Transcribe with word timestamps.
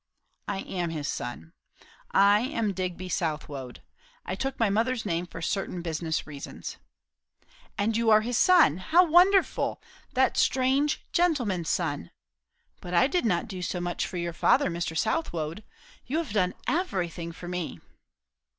"I 0.47 0.61
am 0.61 0.89
his 0.89 1.07
son. 1.07 1.53
I 2.09 2.39
am 2.39 2.73
Digby 2.73 3.07
Southwode. 3.07 3.83
I 4.25 4.33
took 4.33 4.57
my 4.59 4.67
mother's 4.67 5.05
name 5.05 5.27
for 5.27 5.43
certain 5.43 5.83
business 5.83 6.25
reasons." 6.25 6.77
"And 7.77 7.95
you 7.95 8.09
are 8.09 8.21
his 8.21 8.35
son! 8.35 8.77
How 8.79 9.05
wonderful! 9.05 9.79
That 10.13 10.37
strange 10.37 11.03
gentleman's 11.11 11.69
son! 11.69 12.09
But 12.79 12.95
I 12.95 13.05
did 13.05 13.25
not 13.25 13.47
do 13.47 13.61
so 13.61 13.79
much 13.79 14.07
for 14.07 14.17
your 14.17 14.33
father, 14.33 14.71
Mr. 14.71 14.97
Southwode. 14.97 15.63
You 16.07 16.17
have 16.17 16.33
done 16.33 16.55
everything 16.67 17.31
for 17.31 17.47
me." 17.47 17.79